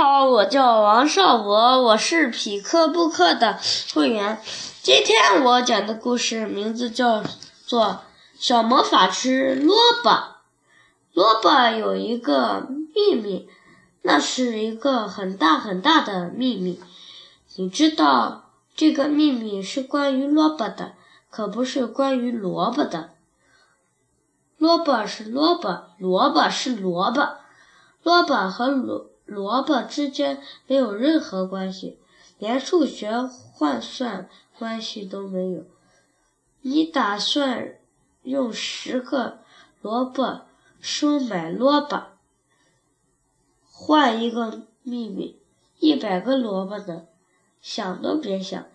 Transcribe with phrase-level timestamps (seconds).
[0.00, 3.58] 好，我叫王少博，我是匹克布克的
[3.92, 4.40] 会员。
[4.80, 7.24] 今天我讲的故事名字叫
[7.66, 7.84] 做
[8.38, 9.74] 《小魔法师萝
[10.04, 10.10] 卜》。
[11.14, 13.50] 萝卜有一个秘密，
[14.02, 16.80] 那是一个很大很大的秘密。
[17.56, 20.92] 你知道这个秘密是关于萝卜的，
[21.28, 23.10] 可不是关于萝卜的。
[24.58, 27.30] 萝卜是萝卜，萝卜是萝卜，
[28.04, 31.98] 萝卜和萝萝卜之间没有任何关系，
[32.38, 35.66] 连数学换算关系都没有。
[36.62, 37.78] 你打算
[38.22, 39.40] 用十个
[39.82, 40.46] 萝卜
[40.80, 42.06] 收买萝卜，
[43.70, 45.38] 换一个秘密？
[45.78, 47.06] 一百个萝卜呢？
[47.60, 48.66] 想都别想！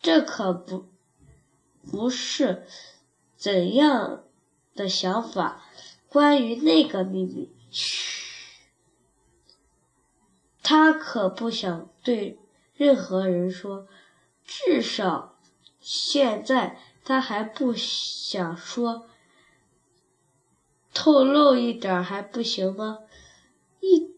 [0.00, 0.86] 这可不
[1.90, 2.66] 不是
[3.36, 4.24] 怎样
[4.74, 5.62] 的想法。
[6.08, 8.27] 关于那个秘密，嘘。
[10.68, 12.38] 他可不想对
[12.74, 13.88] 任何人说，
[14.44, 15.38] 至少
[15.80, 19.06] 现在他还不想说。
[20.92, 22.98] 透露一点儿还不行吗？
[23.80, 24.10] 一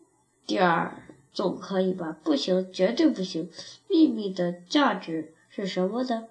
[0.44, 2.16] 点儿总可以吧？
[2.24, 3.48] 不行，绝对不行。
[3.86, 6.26] 秘密的价值是什么呢？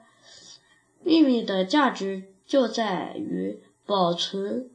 [1.01, 4.69] 秘密的价值就在于保存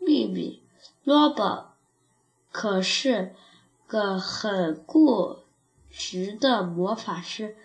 [0.00, 0.60] 秘密。
[1.04, 1.68] 萝卜
[2.50, 3.36] 可是。
[3.86, 5.40] 个很固
[5.90, 7.56] 执的魔法师，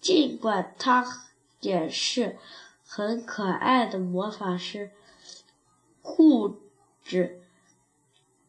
[0.00, 1.04] 尽管他
[1.60, 2.38] 也是
[2.86, 4.92] 很可爱的魔法师，
[6.00, 6.60] 固
[7.02, 7.42] 执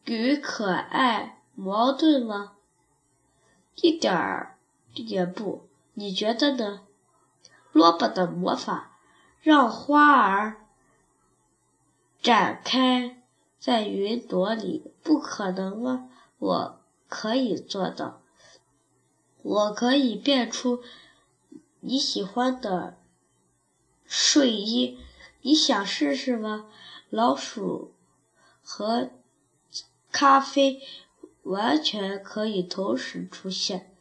[0.04, 2.52] 与可爱矛盾吗？
[3.74, 4.56] 一点儿
[4.94, 6.82] 也不，你觉得呢？
[7.72, 8.96] 萝卜的魔法
[9.42, 10.64] 让花儿
[12.22, 13.22] 展开
[13.58, 16.08] 在云朵里，不可能啊！
[16.38, 16.80] 我。
[17.08, 18.20] 可以做到，
[19.42, 20.82] 我可以变出
[21.80, 22.98] 你喜欢的
[24.04, 24.98] 睡衣，
[25.42, 26.68] 你想试试吗？
[27.10, 27.94] 老鼠
[28.62, 29.10] 和
[30.10, 30.82] 咖啡
[31.42, 33.94] 完全可以同时出现，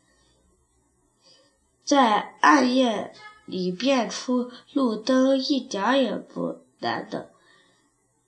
[1.84, 3.14] 在暗夜
[3.46, 7.32] 里变出路灯一点也不难的，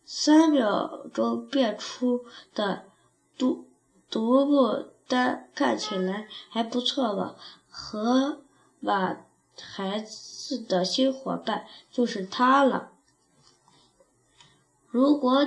[0.05, 2.85] 三秒钟变出的
[3.37, 3.65] 都。
[4.09, 7.35] 独木丹看起来还不错吧？
[7.69, 8.41] 和
[8.83, 9.25] 把
[9.59, 12.91] 孩子的新伙伴就是他了。
[14.89, 15.45] 如果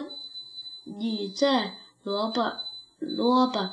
[0.84, 2.60] 你在萝卜
[2.98, 3.70] 萝卜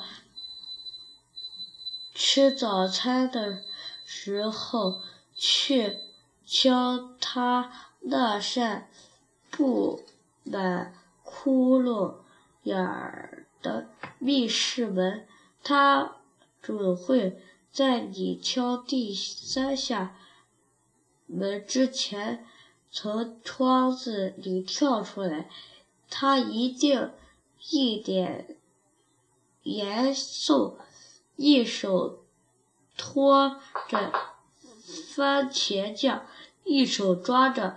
[2.14, 3.62] 吃早餐的
[4.04, 5.02] 时候
[5.34, 5.98] 去
[6.46, 7.70] 敲他
[8.00, 8.88] 那扇
[9.50, 10.02] 布
[10.44, 12.14] 满窟窿
[12.62, 13.88] 眼儿的。
[14.18, 15.26] 密室门，
[15.62, 16.16] 他
[16.60, 20.16] 准会在你敲第三下
[21.26, 22.44] 门之前
[22.90, 25.48] 从窗子里跳出来。
[26.10, 27.12] 他一定
[27.70, 28.56] 一脸
[29.62, 30.78] 严肃，
[31.36, 32.24] 一手
[32.96, 34.12] 托着
[35.14, 36.26] 番茄酱，
[36.64, 37.76] 一手抓着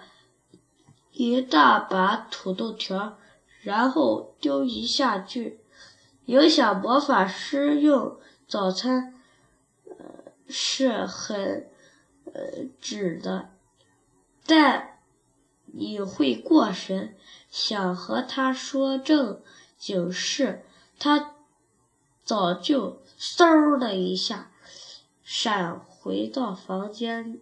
[1.12, 3.20] 一大把土豆条，
[3.62, 5.61] 然后丢一下去。
[6.26, 9.16] 影响魔法师用早餐，
[10.48, 11.70] 是很，
[12.26, 13.50] 呃，指的，
[14.46, 15.00] 但
[15.66, 17.16] 你会过神，
[17.50, 19.42] 想和他说正
[19.78, 20.64] 经事，
[21.00, 21.36] 他
[22.24, 24.52] 早就嗖的一下
[25.24, 27.42] 闪回到房间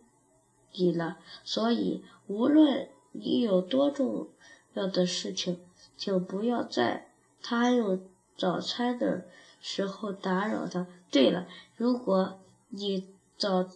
[0.71, 1.17] 里了。
[1.43, 4.29] 所以，无论你有多重
[4.73, 5.59] 要的事情，
[5.97, 7.11] 请不要在
[7.41, 8.01] 他用。
[8.39, 9.27] 早餐的
[9.59, 10.87] 时候打扰他。
[11.11, 11.45] 对了，
[11.75, 12.39] 如果
[12.69, 13.69] 你早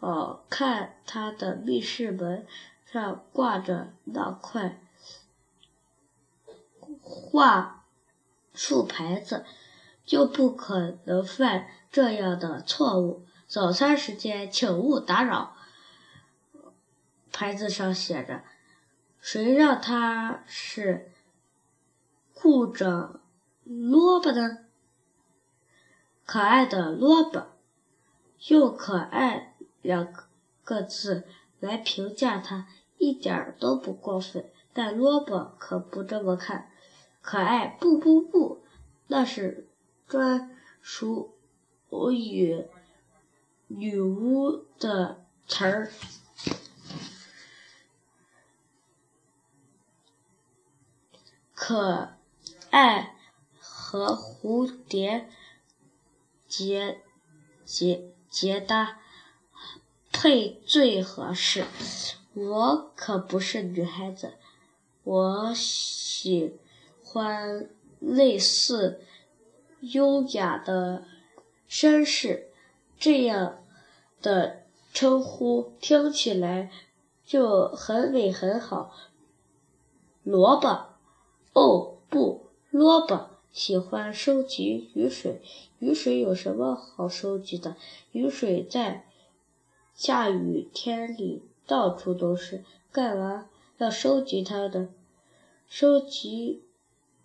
[0.00, 2.44] 哦看他的密室门
[2.84, 4.80] 上挂着那块
[7.00, 7.86] 画
[8.52, 9.44] 树牌子，
[10.04, 13.24] 就不可能犯这样的错误。
[13.46, 15.56] 早餐时间，请勿打扰。
[17.30, 18.42] 牌子上写着
[19.20, 21.12] ：“谁让他是？”
[22.34, 23.20] 护着
[23.64, 24.58] 萝卜呢？
[26.24, 27.46] 可爱的萝卜，
[28.48, 30.12] 用“可爱”两
[30.64, 31.26] 个字
[31.60, 32.66] 来评价它，
[32.98, 34.50] 一点儿都不过分。
[34.72, 36.70] 但萝卜可不这么看，
[37.20, 38.64] 可爱不不不，
[39.06, 39.68] 那是
[40.08, 41.34] 专属
[42.12, 42.66] 于
[43.68, 45.92] 女巫的词儿。
[51.54, 52.12] 可。
[52.70, 53.14] 爱
[53.92, 55.28] 和蝴蝶
[56.48, 57.02] 结
[57.62, 58.98] 结结搭
[60.10, 61.66] 配最合适。
[62.32, 64.32] 我可不是女孩子，
[65.04, 66.58] 我喜
[67.04, 67.68] 欢
[67.98, 69.02] 类似
[69.80, 71.04] 优雅的
[71.68, 72.50] 绅士
[72.98, 73.62] 这样
[74.22, 74.62] 的
[74.94, 76.70] 称呼，听起来
[77.26, 78.96] 就很美很好。
[80.22, 80.86] 萝卜，
[81.52, 85.42] 哦不，萝卜喜欢收集雨水。
[85.78, 87.76] 雨水有什么好收集的？
[88.12, 89.06] 雨水在
[89.94, 94.88] 下雨天里到处都是，干嘛要收集它的？
[95.68, 96.64] 收集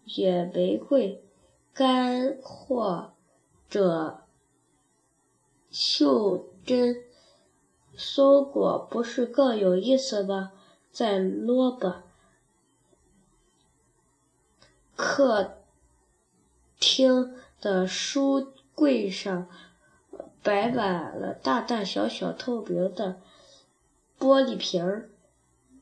[0.04, 1.24] 野玫瑰
[1.74, 3.14] 干或
[3.70, 4.26] 者
[5.72, 7.04] 袖珍
[7.96, 10.52] 松果不是更有意思吗？
[10.92, 12.04] 在萝卜。
[14.98, 15.60] 客
[16.80, 19.50] 厅的书柜上
[20.44, 23.20] 摆满了大大小小透明的
[24.20, 25.10] 玻璃瓶儿，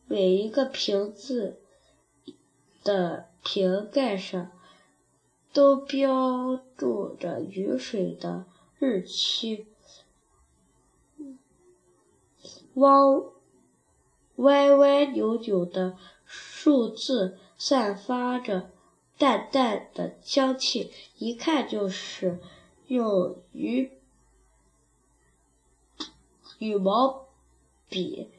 [0.07, 1.59] 每一个瓶子
[2.83, 4.51] 的瓶盖上
[5.53, 8.45] 都标注着雨水的
[8.79, 9.67] 日期。
[12.75, 13.23] 汪
[14.37, 18.69] 歪歪扭扭的数字散发着。
[19.17, 22.39] 淡淡的香气，一看就是
[22.87, 23.91] 用羽
[26.59, 27.27] 羽毛
[27.87, 28.29] 笔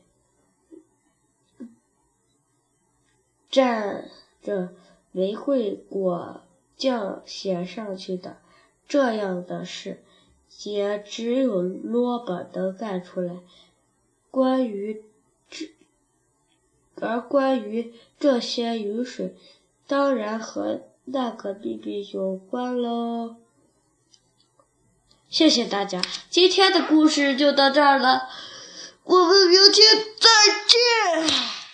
[3.50, 4.04] 蘸
[4.42, 4.74] 着
[5.12, 6.42] 玫瑰果
[6.76, 8.38] 酱写上去的。
[8.86, 10.04] 这样的事
[10.62, 13.40] 也只有萝卜能干出来。
[14.30, 15.02] 关于
[15.48, 15.70] 这，
[16.96, 19.34] 而关于这些雨水。
[19.86, 23.36] 当然和那个秘密有关喽
[25.28, 26.00] 谢谢大家。
[26.30, 28.28] 今天的故事就到这儿了。
[29.04, 31.55] 我们明天再见。